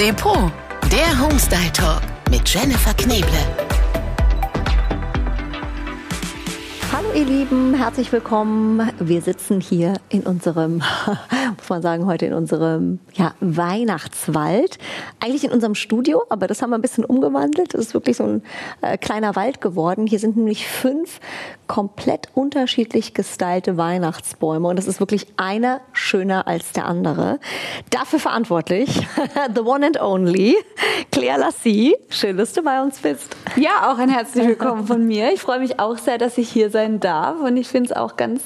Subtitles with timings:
[0.00, 0.50] Depot,
[0.90, 3.59] der Homestyle Talk mit Jennifer Kneble.
[7.12, 8.88] Ihr Lieben, herzlich willkommen.
[9.00, 10.76] Wir sitzen hier in unserem,
[11.56, 14.78] muss man sagen, heute in unserem ja, Weihnachtswald.
[15.18, 17.74] Eigentlich in unserem Studio, aber das haben wir ein bisschen umgewandelt.
[17.74, 18.42] Das ist wirklich so ein
[18.80, 20.06] äh, kleiner Wald geworden.
[20.06, 21.18] Hier sind nämlich fünf
[21.66, 27.40] komplett unterschiedlich gestylte Weihnachtsbäume und das ist wirklich einer schöner als der andere.
[27.90, 28.88] Dafür verantwortlich,
[29.54, 30.56] the one and only,
[31.10, 31.96] Claire Lassie.
[32.08, 33.36] Schön, dass du bei uns bist.
[33.56, 35.32] Ja, auch ein herzlich willkommen von mir.
[35.32, 38.16] Ich freue mich auch sehr, dass ich hier sein darf und ich finde es auch
[38.16, 38.42] ganz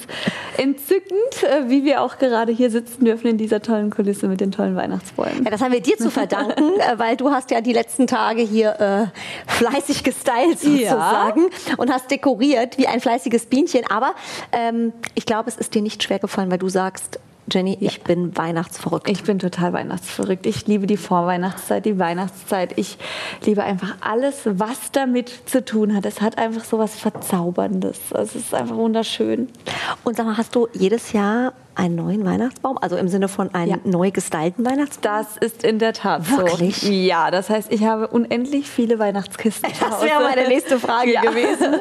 [0.57, 4.53] entzückend, äh, wie wir auch gerade hier sitzen dürfen in dieser tollen Kulisse mit den
[4.53, 5.45] tollen Weihnachtsbäumen.
[5.45, 8.43] Ja, das haben wir dir zu verdanken, äh, weil du hast ja die letzten Tage
[8.43, 11.75] hier äh, fleißig gestylt sozusagen ja.
[11.77, 13.85] und hast dekoriert wie ein fleißiges fleißiges Bienchen.
[13.89, 14.15] Aber
[14.53, 17.19] ähm, ich glaube, es ist dir nicht schwer gefallen, weil du sagst,
[17.51, 18.05] Jenny, ich ja.
[18.05, 19.09] bin weihnachtsverrückt.
[19.11, 20.47] Ich bin total weihnachtsverrückt.
[20.47, 22.79] Ich liebe die Vorweihnachtszeit, die Weihnachtszeit.
[22.79, 22.99] Ich
[23.45, 26.07] liebe einfach alles, was damit zu tun hat.
[26.07, 27.99] Es hat einfach so was Verzauberndes.
[28.13, 29.49] Es ist einfach wunderschön.
[30.05, 32.79] Und sag mal, hast du jedes Jahr einen neuen Weihnachtsbaum?
[32.79, 33.91] Also im Sinne von einem ja.
[33.91, 35.05] neu gestylten Weihnachtsbaum?
[35.05, 36.77] Das ist in der Tat Wirklich?
[36.79, 36.91] so.
[36.91, 39.71] Ja, das heißt, ich habe unendlich viele Weihnachtskisten.
[39.85, 41.21] Das wäre meine nächste Frage ja.
[41.21, 41.77] gewesen.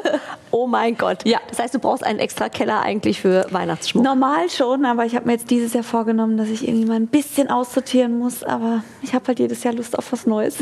[0.50, 1.26] Oh mein Gott.
[1.26, 1.40] Ja.
[1.48, 4.04] Das heißt, du brauchst einen extra Keller eigentlich für Weihnachtsschmuck?
[4.04, 7.08] Normal schon, aber ich habe mir jetzt dieses Jahr vorgenommen, dass ich irgendwie mal ein
[7.08, 8.44] bisschen aussortieren muss.
[8.44, 10.58] Aber ich habe halt jedes Jahr Lust auf was Neues.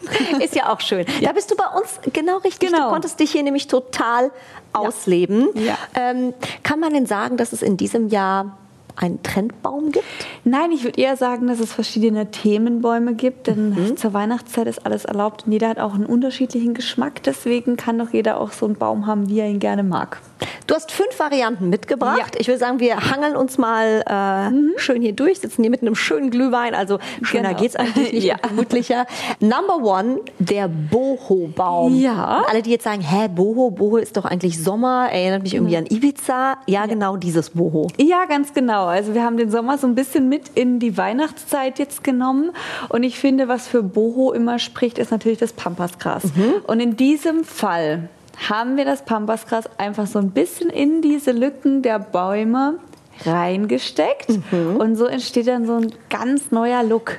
[0.40, 1.06] Ist ja auch schön.
[1.20, 1.28] Ja.
[1.28, 2.70] Da bist du bei uns genau richtig.
[2.70, 2.86] Genau.
[2.86, 4.30] Du konntest dich hier nämlich total
[4.72, 5.48] ausleben.
[5.54, 5.76] Ja.
[5.94, 8.56] Ähm, kann man denn sagen, dass es in diesem Jahr
[8.96, 10.04] einen Trendbaum gibt?
[10.44, 13.96] Nein, ich würde eher sagen, dass es verschiedene Themenbäume gibt, denn mhm.
[13.96, 17.22] zur Weihnachtszeit ist alles erlaubt und jeder hat auch einen unterschiedlichen Geschmack.
[17.22, 20.20] Deswegen kann doch jeder auch so einen Baum haben, wie er ihn gerne mag.
[20.66, 22.34] Du hast fünf Varianten mitgebracht.
[22.34, 22.40] Ja.
[22.40, 24.72] Ich würde sagen, wir hangeln uns mal äh, mhm.
[24.76, 26.74] schön hier durch, sitzen hier mit einem schönen Glühwein.
[26.74, 27.60] Also schöner genau.
[27.60, 28.36] geht's eigentlich nicht, ja.
[28.36, 29.06] gemütlicher.
[29.40, 31.96] Number one, der Boho-Baum.
[32.00, 32.44] Ja.
[32.48, 35.84] alle, die jetzt sagen, hä, Boho, Boho ist doch eigentlich Sommer, erinnert mich irgendwie mhm.
[35.84, 36.56] an Ibiza.
[36.66, 37.88] Ja, ja, genau dieses Boho.
[37.98, 38.79] Ja, ganz genau.
[38.86, 42.52] Also wir haben den Sommer so ein bisschen mit in die Weihnachtszeit jetzt genommen.
[42.88, 46.24] Und ich finde, was für Boho immer spricht, ist natürlich das Pampasgras.
[46.24, 46.54] Mhm.
[46.66, 48.08] Und in diesem Fall
[48.48, 52.78] haben wir das Pampasgras einfach so ein bisschen in diese Lücken der Bäume
[53.24, 54.30] reingesteckt.
[54.50, 54.76] Mhm.
[54.76, 57.18] Und so entsteht dann so ein ganz neuer Look.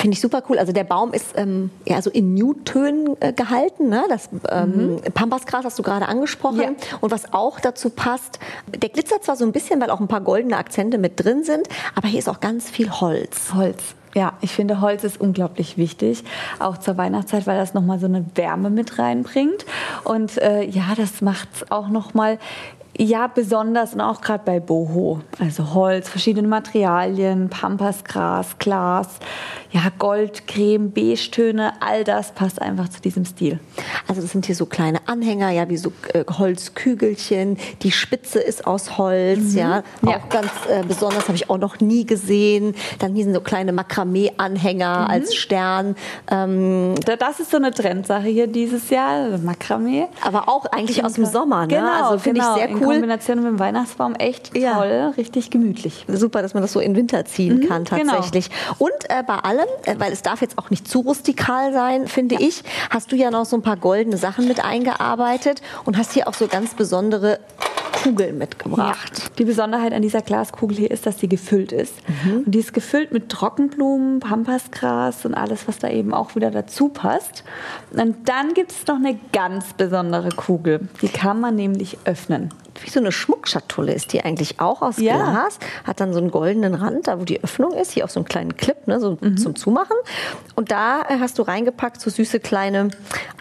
[0.00, 0.58] Finde ich super cool.
[0.58, 3.90] Also der Baum ist ähm, ja so in Newtönen äh, gehalten.
[3.90, 4.02] Ne?
[4.08, 5.00] Das ähm, mhm.
[5.12, 6.60] Pampasgras hast du gerade angesprochen.
[6.60, 6.70] Ja.
[7.02, 8.38] Und was auch dazu passt,
[8.74, 11.68] der glitzert zwar so ein bisschen, weil auch ein paar goldene Akzente mit drin sind,
[11.94, 13.52] aber hier ist auch ganz viel Holz.
[13.54, 13.94] Holz.
[14.14, 16.24] Ja, ich finde, Holz ist unglaublich wichtig,
[16.58, 19.66] auch zur Weihnachtszeit, weil das nochmal so eine Wärme mit reinbringt.
[20.04, 22.38] Und äh, ja, das macht auch nochmal
[22.96, 25.20] ja, besonders und auch gerade bei Boho.
[25.38, 29.20] Also Holz, verschiedene Materialien, Pampasgras, Glas,
[29.72, 33.60] ja, Gold, Creme, Beige-Töne, all das passt einfach zu diesem Stil.
[34.08, 37.56] Also das sind hier so kleine Anhänger, ja, wie so äh, Holzkügelchen.
[37.82, 39.58] Die Spitze ist aus Holz, mhm.
[39.58, 39.82] ja.
[40.04, 40.20] Auch ja.
[40.28, 42.74] ganz äh, besonders, habe ich auch noch nie gesehen.
[42.98, 45.10] Dann hier sind so kleine Makramee-Anhänger mhm.
[45.10, 45.94] als Stern.
[46.30, 50.08] Ähm, das ist so eine Trendsache hier dieses Jahr, Makramee.
[50.22, 51.74] Aber auch eigentlich aus dem Sommer, ne?
[51.74, 52.56] Genau, also finde genau.
[52.56, 52.94] ich sehr cool.
[52.94, 54.74] In Kombination mit dem Weihnachtsbaum echt ja.
[54.74, 56.06] toll, richtig gemütlich.
[56.08, 58.14] Super, dass man das so in Winter ziehen mhm, kann genau.
[58.14, 58.48] tatsächlich.
[58.48, 58.76] Genau.
[58.78, 62.06] Und äh, bei allem allem, äh, weil es darf jetzt auch nicht zu rustikal sein,
[62.06, 62.40] finde ja.
[62.40, 66.28] ich, hast du ja noch so ein paar goldene Sachen mit eingearbeitet und hast hier
[66.28, 67.40] auch so ganz besondere
[68.02, 69.18] Kugeln mitgebracht.
[69.18, 69.24] Ja.
[69.38, 71.94] Die Besonderheit an dieser Glaskugel hier ist, dass sie gefüllt ist.
[72.24, 72.44] Mhm.
[72.46, 76.88] Und die ist gefüllt mit Trockenblumen, Pampasgras und alles, was da eben auch wieder dazu
[76.88, 77.44] passt.
[77.90, 80.88] Und dann gibt es noch eine ganz besondere Kugel.
[81.02, 82.50] Die kann man nämlich öffnen
[82.82, 85.16] wie so eine Schmuckschatulle ist die eigentlich auch aus ja.
[85.16, 88.20] Glas, hat dann so einen goldenen Rand, da wo die Öffnung ist, hier auch so
[88.20, 89.36] einen kleinen Clip, ne, so mhm.
[89.36, 89.96] zum Zumachen.
[90.54, 92.90] Und da äh, hast du reingepackt so süße kleine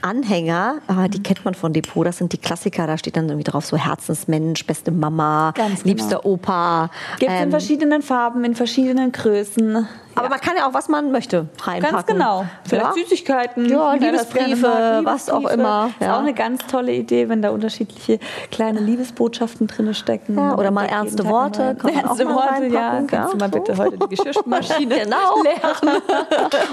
[0.01, 1.23] Anhänger, ah, die mhm.
[1.23, 4.65] kennt man von Depot, das sind die Klassiker, da steht dann irgendwie drauf so Herzensmensch,
[4.65, 6.33] beste Mama, Ganz liebster genau.
[6.33, 6.89] Opa.
[7.19, 9.87] Gibt es ähm, in verschiedenen Farben, in verschiedenen Größen.
[10.19, 10.29] Aber ja.
[10.29, 11.95] man kann ja auch, was man möchte, reinpacken.
[11.95, 12.45] Ganz genau.
[12.65, 12.93] Vielleicht ja?
[12.93, 15.91] Süßigkeiten, ja, Liebesbriefe, was auch immer.
[15.99, 16.07] Ja.
[16.07, 18.19] Ist auch eine ganz tolle Idee, wenn da unterschiedliche
[18.51, 20.37] kleine Liebesbotschaften drin stecken.
[20.37, 21.77] Ja, oder mal ernste Worte.
[21.83, 23.01] Ernste Worte, ja.
[23.07, 25.41] Kannst du mal bitte heute die Geschirrmaschine genau.
[25.41, 26.01] leeren.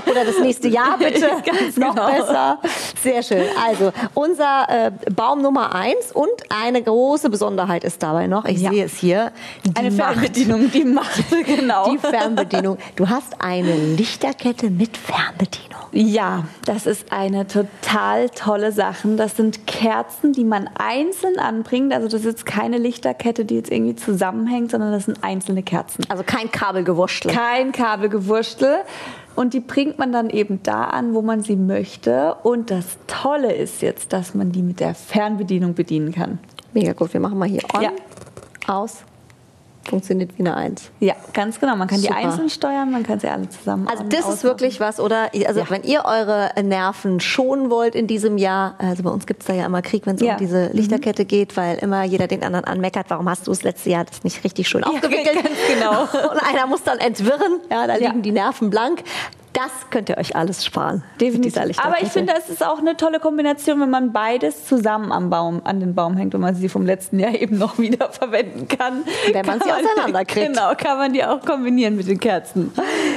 [0.10, 1.28] oder das nächste Jahr bitte.
[1.44, 2.10] ganz Noch genau.
[2.10, 2.58] besser.
[3.00, 3.44] Sehr schön.
[3.64, 8.84] Also, unser äh, Baum Nummer eins und eine große Besonderheit ist dabei noch, ich sehe
[8.84, 9.32] es hier,
[9.64, 11.90] die eine Fernbedienung, die Macht, genau.
[11.90, 12.78] Die Fernbedienung.
[12.96, 15.76] Du hast eine Lichterkette mit Fernbedienung.
[15.92, 19.08] Ja, das ist eine total tolle Sache.
[19.16, 21.92] Das sind Kerzen, die man einzeln anbringt.
[21.92, 26.04] Also das ist keine Lichterkette, die jetzt irgendwie zusammenhängt, sondern das sind einzelne Kerzen.
[26.08, 27.32] Also kein Kabelgewurschtel.
[27.32, 28.78] Kein Kabelgewurschtel.
[29.34, 32.34] Und die bringt man dann eben da an, wo man sie möchte.
[32.42, 36.38] Und das Tolle ist jetzt, dass man die mit der Fernbedienung bedienen kann.
[36.72, 37.12] Mega gut.
[37.12, 37.90] Wir machen mal hier on, Ja.
[38.66, 38.98] aus.
[39.88, 40.90] Funktioniert wie eine Eins.
[41.00, 41.76] Ja, ganz genau.
[41.76, 42.14] Man kann Super.
[42.18, 45.30] die einzeln steuern, man kann sie alle zusammen Also das ist wirklich was, oder?
[45.46, 45.66] Also Ja.
[45.70, 49.52] wenn ihr eure Nerven schonen wollt in diesem Jahr, also bei uns gibt es da
[49.54, 50.32] ja immer Krieg, wenn es Ja.
[50.32, 53.90] um diese Lichterkette geht, weil immer jeder den anderen anmeckert, warum hast du das letzte
[53.90, 55.34] Jahr das nicht richtig schön aufgewickelt?
[55.34, 56.02] ganz genau.
[56.30, 58.08] Und einer muss dann entwirren, ja, da Ja.
[58.08, 59.02] liegen die Nerven blank.
[59.56, 61.02] Das könnt ihr euch alles sparen.
[61.18, 61.78] Definitiv.
[61.82, 65.62] Aber ich finde, es ist auch eine tolle Kombination, wenn man beides zusammen am Baum,
[65.64, 69.04] an den Baum hängt, wenn man sie vom letzten Jahr eben noch wieder verwenden kann.
[69.32, 70.48] Wenn man Kann sie auseinanderkriegt.
[70.48, 72.70] Genau, kann man die auch kombinieren mit den Kerzen.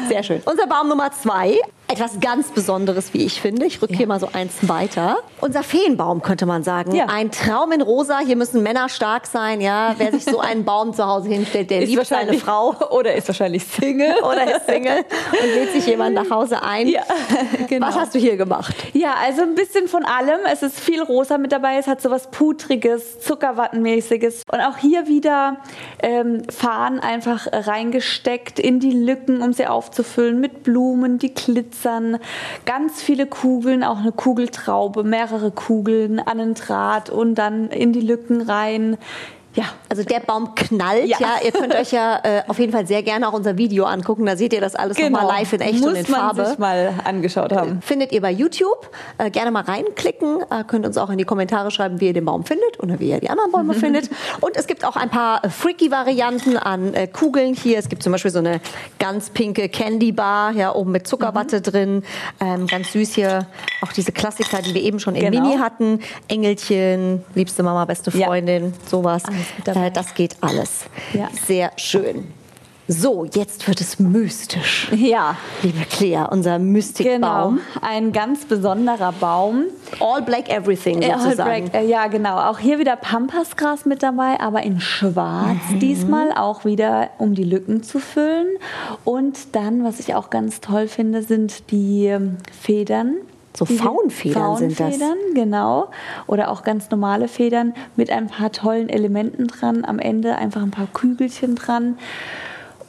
[0.08, 0.42] Sehr schön.
[0.46, 1.58] Unser Baum Nummer zwei.
[1.92, 3.66] Etwas ganz Besonderes, wie ich finde.
[3.66, 5.18] Ich rücke hier mal so eins weiter.
[5.42, 6.94] Unser Feenbaum, könnte man sagen.
[6.94, 7.08] Ja.
[7.08, 8.20] Ein Traum in rosa.
[8.20, 9.60] Hier müssen Männer stark sein.
[9.60, 13.28] Ja, Wer sich so einen Baum zu Hause hinstellt, der liebt seine Frau Oder ist
[13.28, 14.14] wahrscheinlich Single.
[14.22, 16.88] oder ist Single und lädt sich jemand nach Hause ein.
[16.90, 17.02] Ja,
[17.68, 17.88] genau.
[17.88, 18.76] Was hast du hier gemacht?
[18.94, 20.42] Ja, also ein bisschen von allem.
[20.46, 21.78] Es ist viel rosa mit dabei.
[21.78, 24.44] Es hat so was Putriges, Zuckerwattenmäßiges.
[24.52, 25.58] Und auch hier wieder
[26.04, 31.79] ähm, Fahnen einfach reingesteckt in die Lücken, um sie aufzufüllen mit Blumen, die glitzern.
[32.66, 38.02] Ganz viele Kugeln, auch eine Kugeltraube, mehrere Kugeln an den Draht und dann in die
[38.02, 38.98] Lücken rein.
[39.56, 41.18] Ja, Also der Baum knallt, ja.
[41.20, 41.28] Ja.
[41.44, 44.26] Ihr könnt euch ja äh, auf jeden Fall sehr gerne auch unser Video angucken.
[44.28, 45.88] Da seht ihr das alles nochmal live in echt Genau.
[45.90, 46.46] Muss und in man Farbe.
[46.46, 47.82] sich mal angeschaut haben.
[47.82, 48.90] Findet ihr bei YouTube.
[49.18, 50.42] Äh, gerne mal reinklicken.
[50.52, 53.10] Äh, könnt uns auch in die Kommentare schreiben, wie ihr den Baum findet oder wie
[53.10, 54.10] ihr die anderen Bäume findet.
[54.40, 57.80] Und es gibt auch ein paar äh, freaky-Varianten an äh, Kugeln hier.
[57.80, 58.62] Es gibt zum Beispiel so eine
[59.00, 61.64] ganz pinke Candy Bar, ja, oben mit Zuckerwatte Mhm.
[61.64, 62.04] drin.
[62.40, 63.48] Ähm, ganz süß hier.
[63.82, 65.42] Auch diese Klassiker, die wir eben schon in Genau.
[65.44, 66.02] Mini hatten.
[66.28, 68.28] Engelchen, liebste Mama, beste Ja.
[68.28, 69.24] Freundin, sowas.
[69.26, 69.39] Alles mit dabei.
[69.66, 70.86] Äh, das geht alles.
[71.14, 71.30] Ja.
[71.48, 72.28] Sehr schön.
[72.92, 74.88] So, jetzt wird es mystisch.
[74.96, 77.58] Ja, Liebe Claire, unser Mystikbaum.
[77.58, 77.58] genau.
[77.88, 79.66] Ein ganz besonderer Baum.
[80.00, 81.70] All black everything Ja, sozusagen.
[81.70, 82.40] Black, äh, ja, genau.
[82.50, 85.80] Auch hier wieder Pampasgras mit dabei, aber in schwarz Mhm.
[85.80, 88.48] diesmal auch wieder, um die Lücken zu füllen.
[89.04, 93.18] Und dann, was ich auch ganz toll finde, sind die ähm, Federn.
[93.56, 94.98] So Faunfedern sind das.
[94.98, 95.90] Faunfedern, genau.
[96.28, 99.86] Oder auch ganz normale Federn mit ein paar tollen Elementen dran.
[99.86, 101.98] Am Ende einfach ein paar Kügelchen dran.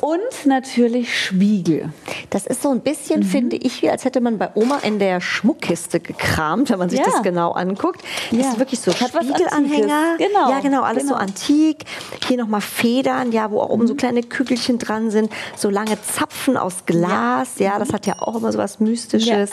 [0.01, 1.93] Und natürlich Spiegel.
[2.31, 2.81] Das ist so ein Mhm.
[2.83, 6.89] bisschen, finde ich, wie als hätte man bei Oma in der Schmuckkiste gekramt, wenn man
[6.89, 7.05] sich Ja.
[7.07, 8.01] das genau anguckt.
[8.31, 8.49] Das Ja.
[8.53, 10.17] ist wirklich so Spiegelanhänger.
[10.19, 10.51] Genau.
[10.51, 11.21] Ja, genau, alles so Genau.
[11.21, 11.85] antik.
[12.27, 13.99] Hier nochmal Federn, ja, wo auch oben so Mhm.
[13.99, 15.31] kleine Kügelchen dran sind.
[15.57, 19.51] So lange Zapfen aus Glas, ja, das hat ja auch immer so was Mystisches.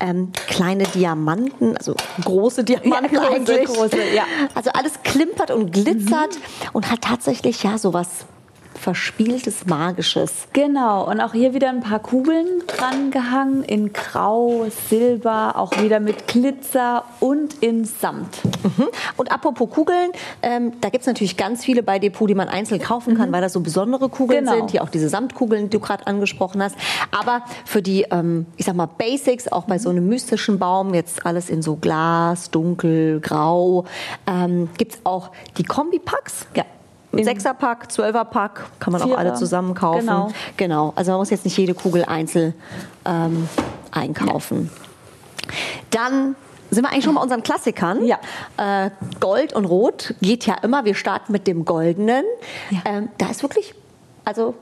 [0.00, 3.64] Ähm, kleine Diamanten, also große Diamanten große, eigentlich.
[3.64, 4.24] große, ja.
[4.54, 6.68] Also alles klimpert und glitzert Mhm.
[6.72, 8.08] und hat tatsächlich ja so was
[8.78, 10.46] Verspieltes, Magisches.
[10.52, 16.00] Genau, und auch hier wieder ein paar Kugeln dran gehangen in Grau, Silber, auch wieder
[16.00, 18.38] mit Glitzer und in Samt.
[18.62, 18.88] Mhm.
[19.16, 20.10] Und apropos Kugeln,
[20.42, 23.40] ähm, da gibt es natürlich ganz viele bei Depot, die man einzeln kaufen kann, weil
[23.40, 24.56] das so besondere Kugeln Genau.
[24.56, 24.70] sind.
[24.70, 26.76] Hier auch diese Samtkugeln, die du gerade angesprochen hast.
[27.10, 31.26] Aber für die, ähm, ich sag mal, Basics, auch bei so einem mystischen Baum, jetzt
[31.26, 33.84] alles in so Glas, dunkel, grau,
[34.26, 36.46] ähm, gibt es auch die Kombi-Packs.
[36.54, 36.64] Ja.
[37.12, 39.18] Sechser-Pack, Zwölfer-Pack, kann man auch Vierer.
[39.18, 40.00] alle zusammen kaufen.
[40.00, 40.30] Genau.
[40.56, 40.92] genau.
[40.94, 42.54] Also man muss jetzt nicht jede Kugel einzeln
[43.04, 43.48] ähm,
[43.90, 44.70] einkaufen.
[45.90, 46.36] Dann
[46.70, 48.04] sind wir eigentlich schon bei unseren Klassikern.
[48.04, 48.18] Ja.
[48.56, 48.90] Äh,
[49.20, 50.84] Gold und Rot geht ja immer.
[50.84, 52.24] Wir starten mit dem Goldenen.
[52.70, 52.80] Ja.
[52.84, 53.74] Ähm, da ist wirklich,
[54.24, 54.54] also,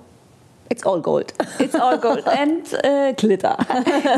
[0.69, 1.35] it's all gold.
[1.59, 3.59] It's all gold and äh, glitter.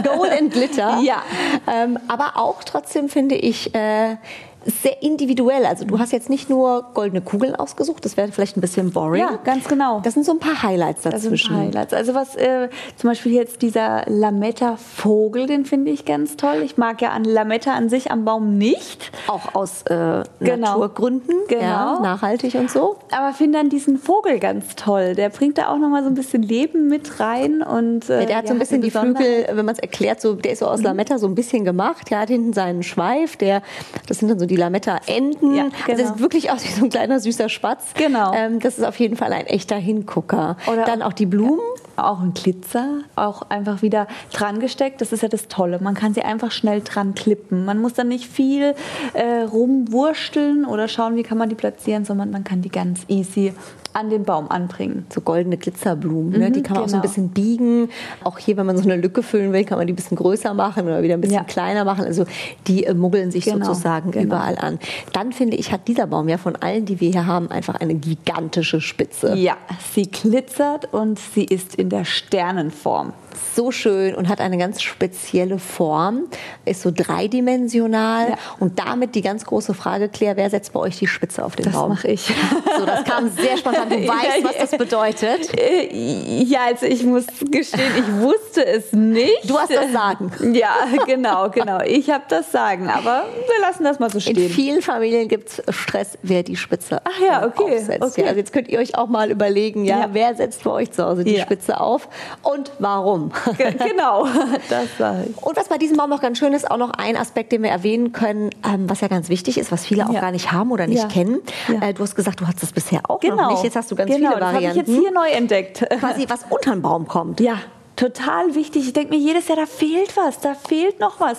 [0.04, 0.98] Gold and Glitter.
[1.02, 1.22] Ja.
[1.66, 4.16] Ähm, aber auch trotzdem finde ich äh,
[4.64, 5.64] sehr individuell.
[5.64, 9.22] Also du hast jetzt nicht nur goldene Kugeln ausgesucht, das wäre vielleicht ein bisschen boring.
[9.22, 10.00] Ja, ganz genau.
[10.00, 11.54] Das sind so ein paar Highlights dazwischen.
[11.54, 11.94] paar Highlights.
[11.94, 16.62] Also was äh, zum Beispiel jetzt dieser Lametta-Vogel, den finde ich ganz toll.
[16.64, 19.10] Ich mag ja an Lametta an sich am Baum nicht.
[19.26, 20.66] Auch aus äh, Genau.
[20.80, 21.60] Naturgründen, Genau.
[21.62, 22.96] ja, nachhaltig und so.
[23.10, 25.14] Aber finde dann diesen Vogel ganz toll.
[25.14, 27.62] Der bringt da auch nochmal so ein bisschen Leben mit rein.
[27.62, 28.90] Und, äh, Ja, der hat so ein bisschen die.
[28.90, 32.10] Flügel, wenn man es erklärt, so, der ist so aus Lametta so ein bisschen gemacht.
[32.10, 33.62] Der hat hinten seinen Schweif, der,
[34.06, 35.54] das sind dann so die Lametta-Enden.
[35.54, 36.08] Ja, Also genau.
[36.14, 37.94] sieht wirklich aus wie so ein kleiner süßer Spatz.
[37.94, 38.32] Genau.
[38.34, 40.56] Ähm, das ist auf jeden Fall ein echter Hingucker.
[40.70, 41.60] Oder- dann auch die Blumen.
[42.04, 45.00] Auch ein Glitzer, auch einfach wieder dran gesteckt.
[45.00, 45.78] Das ist ja das Tolle.
[45.80, 47.64] Man kann sie einfach schnell dran klippen.
[47.64, 48.74] Man muss dann nicht viel
[49.14, 53.52] äh, rumwursteln oder schauen, wie kann man die platzieren, sondern man kann die ganz easy
[53.94, 55.06] an den Baum anbringen.
[55.12, 56.50] So goldene Glitzerblumen, ne?
[56.50, 57.10] die kann man auch so ein genau.
[57.10, 57.88] bisschen biegen.
[58.22, 60.54] Auch hier, wenn man so eine Lücke füllen will, kann man die ein bisschen größer
[60.54, 61.44] machen oder wieder ein bisschen Ja.
[61.44, 62.04] kleiner machen.
[62.04, 62.24] Also
[62.66, 64.26] die äh, muggeln sich Genau, sozusagen genau.
[64.26, 64.78] überall an.
[65.12, 67.94] Dann finde ich, hat dieser Baum ja von allen, die wir hier haben, einfach eine
[67.94, 69.34] gigantische Spitze.
[69.34, 69.56] Ja,
[69.92, 73.12] sie glitzert und sie ist in der Sternenform.
[73.54, 76.24] So schön und hat eine ganz spezielle Form,
[76.64, 78.36] ist so dreidimensional Ja.
[78.60, 81.66] und damit die ganz große Frage, Claire, wer setzt bei euch die Spitze auf den
[81.66, 81.90] Das Baum?
[81.90, 82.32] mache ich.
[82.78, 83.88] So, das kam sehr spontan.
[83.90, 85.58] Du weißt, was das bedeutet.
[85.58, 89.50] Äh, Ja, also ich muss gestehen, ich wusste es nicht.
[89.50, 90.30] Du hast das Sagen.
[90.54, 90.74] Ja,
[91.06, 91.80] genau, genau.
[91.84, 94.50] Ich habe das Sagen, aber wir lassen das mal so In stehen.
[94.50, 98.02] vielen Familien gibt es Stress, wer die Spitze Ach ja, okay, aufsetzt.
[98.02, 98.20] okay.
[98.22, 100.08] Ja, also jetzt könnt ihr euch auch mal überlegen, ja, Ja.
[100.12, 101.38] wer setzt bei euch zu Hause die.
[101.40, 102.08] Spitze auf
[102.42, 103.27] und warum?
[103.56, 104.26] Ge- genau,
[104.70, 105.42] das sage ich.
[105.42, 107.70] Und was bei diesem Baum noch ganz schön ist, auch noch ein Aspekt, den wir
[107.70, 110.20] erwähnen können, ähm, was ja ganz wichtig ist, was viele auch Ja.
[110.20, 111.08] gar nicht haben oder nicht Ja.
[111.08, 111.40] kennen.
[111.68, 111.88] Ja.
[111.88, 113.50] Äh, du hast gesagt, du hattest das bisher auch noch Genau.
[113.52, 113.64] nicht.
[113.64, 114.92] Jetzt hast du ganz genau, viele das habe ich Varianten.
[114.92, 115.86] jetzt hier neu entdeckt.
[116.00, 117.40] Quasi was unter den Baum kommt.
[117.40, 117.58] Ja,
[117.96, 118.86] total wichtig.
[118.86, 121.38] Ich denke mir jedes Jahr, da fehlt was, da fehlt noch was.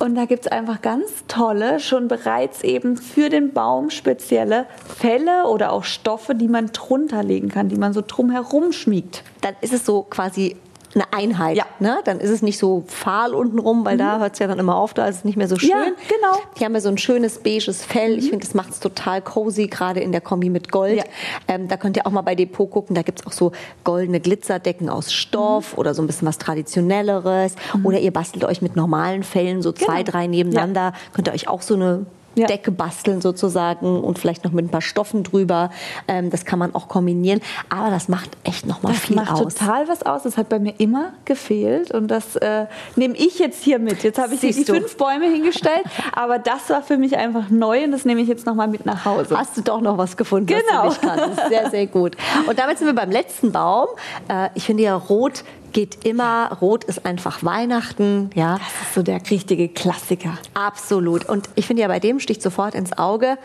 [0.00, 4.64] Und da gibt es einfach ganz tolle, schon bereits eben für den Baum spezielle
[4.98, 9.22] Felle oder auch Stoffe, die man drunter legen kann, die man so drumherum schmiegt.
[9.42, 10.56] Dann ist es so quasi
[10.94, 11.56] eine Einheit.
[11.56, 11.64] Ja.
[11.80, 11.98] Ne?
[12.04, 14.76] Dann ist es nicht so fahl unten rum, weil da hört es ja dann immer
[14.76, 15.70] auf, da ist es nicht mehr so schön.
[15.70, 16.42] Ja, genau.
[16.58, 18.18] Die haben ja so ein schönes beiges Fell.
[18.18, 20.98] Ich finde, das macht es total cozy, gerade in der Kombi mit Gold.
[20.98, 21.04] Ja.
[21.46, 22.94] Ähm, da könnt ihr auch mal bei Depot gucken.
[22.94, 23.52] Da gibt es auch so
[23.84, 27.54] goldene Glitzerdecken aus Stoff oder so ein bisschen was Traditionelleres.
[27.84, 30.10] Oder ihr bastelt euch mit normalen Fellen so zwei, Genau.
[30.12, 30.92] drei nebeneinander.
[31.12, 32.06] Könnt ihr euch auch so eine
[32.38, 32.46] Ja.
[32.46, 35.70] Decke basteln sozusagen und vielleicht noch mit ein paar Stoffen drüber.
[36.06, 37.40] Ähm, das kann man auch kombinieren.
[37.68, 39.54] Aber das macht echt nochmal Das viel macht aus.
[39.54, 40.22] total was aus.
[40.22, 42.66] Das hat bei mir immer gefehlt und das äh,
[42.96, 44.02] nehme ich jetzt hier mit.
[44.02, 47.92] Jetzt habe ich die fünf Bäume hingestellt, aber das war für mich einfach neu und
[47.92, 49.36] das nehme ich jetzt nochmal mit nach Hause.
[49.38, 50.86] Hast du doch noch was gefunden, Genau.
[50.86, 51.48] was du nicht kanntest.
[51.48, 52.16] Sehr, sehr gut.
[52.48, 53.86] Und damit sind wir beim letzten Baum.
[54.28, 56.50] Äh, ich finde ja, Rot geht immer.
[56.60, 58.30] Rot ist einfach Weihnachten.
[58.34, 60.38] Ja, Das ist so der richtige Klassiker.
[60.54, 61.28] absolut.
[61.28, 63.36] Und ich finde ja, bei dem sticht sofort ins Auge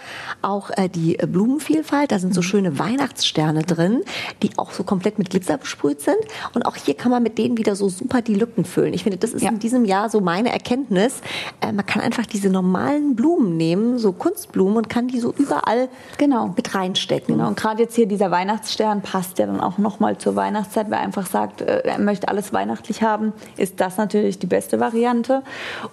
[0.42, 2.12] auch äh, die Blumenvielfalt.
[2.12, 4.02] Da sind so schöne Weihnachtssterne drin,
[4.42, 6.18] die auch so komplett mit Glitzer besprüht sind.
[6.54, 8.94] Und auch hier kann man mit denen wieder so super die Lücken füllen.
[8.94, 9.50] Ich finde, das ist Ja.
[9.50, 11.22] in diesem Jahr so meine Erkenntnis.
[11.62, 15.90] Äh, man kann einfach diese normalen Blumen nehmen, so Kunstblumen, und kann die so überall
[16.18, 16.54] Genau.
[16.56, 17.36] mit reinstecken.
[17.36, 20.88] Genau, und gerade jetzt hier dieser Weihnachtsstern passt ja dann auch nochmal zur Weihnachtszeit.
[20.90, 21.82] Wer einfach sagt, äh,
[22.14, 25.42] möchte alles weihnachtlich haben, ist das natürlich die beste Variante.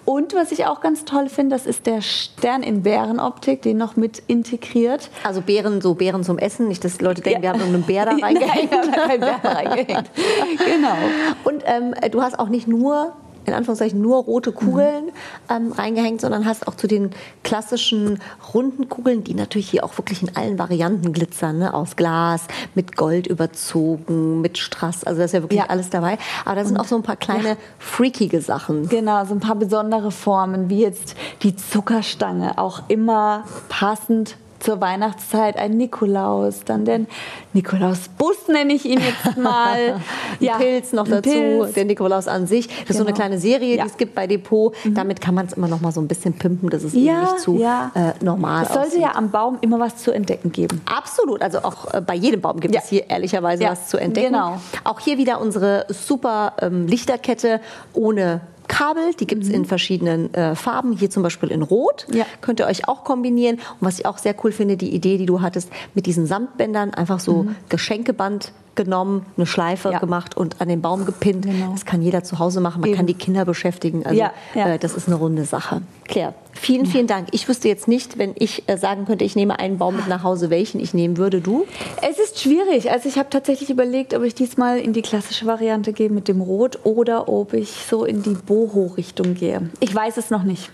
[0.05, 3.95] Und was ich auch ganz toll finde, das ist der Stern in Bärenoptik, den noch
[3.95, 5.09] mit integriert.
[5.23, 6.67] Also Beeren, so Beeren zum Essen.
[6.67, 7.41] Nicht, dass Leute denken, Ja.
[7.41, 8.71] wir haben irgendeinen Bär da reingehängt.
[8.71, 10.11] Nein, wir haben keinen Bär reingehängt.
[10.63, 10.95] Genau.
[11.43, 13.13] Und ähm, du hast auch nicht nur
[13.45, 15.11] in Anführungszeichen nur rote Kugeln
[15.49, 17.11] ähm, reingehängt, sondern hast auch zu den
[17.43, 18.19] klassischen
[18.53, 21.73] runden Kugeln, die natürlich hier auch wirklich in allen Varianten glitzern, ne?
[21.73, 22.43] aus Glas,
[22.75, 25.65] mit Gold überzogen, mit Strass, also da ist ja wirklich Ja.
[25.69, 26.17] alles dabei.
[26.45, 28.89] Aber da sind auch so ein paar kleine freakige Sachen.
[28.89, 35.57] Genau, so ein paar besondere Formen, wie jetzt die Zuckerstange, auch immer passend zur Weihnachtszeit
[35.57, 37.07] ein Nikolaus, dann den
[37.53, 39.99] Nikolausbus nenne ich ihn jetzt mal.
[40.41, 41.73] Ein Pilz noch dazu, Pilz.
[41.73, 42.67] der Nikolaus an sich.
[42.67, 43.15] Das ist so eine Genau.
[43.15, 43.83] kleine Serie, Ja.
[43.83, 44.73] die es gibt bei Depot.
[44.85, 47.21] Damit kann man es immer noch mal so ein bisschen pimpen, dass es eben Ja,
[47.21, 47.91] nicht zu ja.
[47.93, 49.01] äh, normal Es sollte aussieht.
[49.01, 50.81] ja am Baum immer was zu entdecken geben.
[50.85, 52.81] Absolut, also auch äh, bei jedem Baum gibt Ja.
[52.81, 54.33] es hier ehrlicherweise Ja, was zu entdecken.
[54.33, 54.59] genau.
[54.83, 57.59] Auch hier wieder unsere super ähm, Lichterkette
[57.93, 58.41] ohne
[58.71, 62.07] Kabel, die gibt es in verschiedenen äh, Farben, hier zum Beispiel in Rot.
[62.07, 62.17] Mhm.
[62.17, 62.25] Ja.
[62.39, 63.57] Könnt ihr euch auch kombinieren.
[63.57, 66.93] Und was ich auch sehr cool finde, die Idee, die du hattest, mit diesen Samtbändern,
[66.93, 69.91] einfach so Geschenkeband genommen, eine Schleife.
[69.91, 69.99] Ja.
[69.99, 71.45] gemacht und an den Baum gepinnt.
[71.45, 71.71] Genau.
[71.71, 72.81] Das kann jeder zu Hause machen.
[72.81, 72.97] Man Eben.
[72.97, 74.05] kann die Kinder beschäftigen.
[74.05, 74.73] Also Ja, ja.
[74.73, 75.81] Äh, das ist eine runde Sache.
[76.07, 77.27] Claire, vielen, vielen Dank.
[77.31, 80.23] Ich wüsste jetzt nicht, wenn ich äh, sagen könnte, ich nehme einen Baum mit nach
[80.23, 81.41] Hause, welchen ich nehmen würde.
[81.41, 81.65] Du?
[82.01, 82.91] Es ist schwierig.
[82.91, 86.41] Also ich habe tatsächlich überlegt, ob ich diesmal in die klassische Variante gehe mit dem
[86.41, 89.69] Rot oder ob ich so in die Boho-Richtung gehe.
[89.79, 90.69] Ich weiß es noch nicht.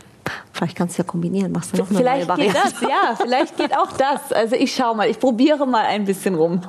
[0.58, 1.52] Vielleicht kannst du ja kombinieren.
[1.52, 2.74] Machst du noch eine Vielleicht neue geht Variante?
[2.80, 4.32] das, ja, vielleicht geht auch das.
[4.34, 6.62] Also ich schaue mal, ich probiere mal ein bisschen rum.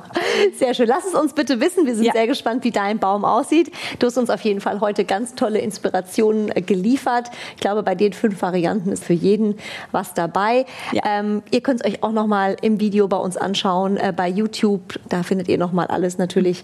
[0.59, 0.87] Sehr schön.
[0.87, 1.87] Lass es uns bitte wissen.
[1.87, 2.11] Wir sind Ja.
[2.13, 3.71] sehr gespannt, wie dein Baum aussieht.
[3.97, 7.31] Du hast uns auf jeden Fall heute ganz tolle Inspirationen äh, geliefert.
[7.55, 9.55] Ich glaube, bei den fünf Varianten ist für jeden
[9.91, 10.67] was dabei.
[10.91, 11.01] Ja.
[11.05, 14.29] Ähm, ihr könnt es euch auch noch mal im Video bei uns anschauen, äh, bei
[14.29, 14.99] YouTube.
[15.09, 16.63] Da findet ihr noch mal alles natürlich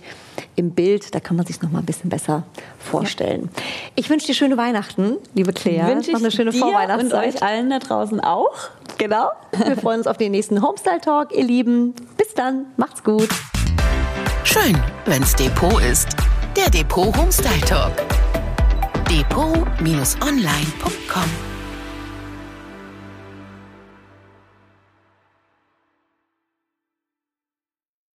[0.56, 1.16] im Bild.
[1.16, 2.44] Da kann man sich noch mal ein bisschen besser
[2.78, 3.50] vorstellen.
[3.96, 5.88] Ich wünsche dir schöne Weihnachten, liebe Claire.
[5.88, 7.15] Wünsche noch eine ich schöne dir Vorweihnachtszeit.
[7.16, 8.52] Und euch allen da draußen auch.
[8.98, 9.32] Genau.
[9.52, 11.94] Wir freuen uns auf den nächsten Homestyle Talk, ihr Lieben.
[12.18, 12.68] Bis dann.
[12.78, 13.30] Macht's gut.
[14.44, 16.10] Schön, wenn's Depot ist.
[16.56, 17.94] Der Depot Homestyle Talk.
[19.10, 21.55] Depot-online.com